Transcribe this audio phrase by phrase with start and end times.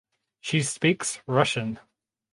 [0.39, 1.79] She speaks Russian.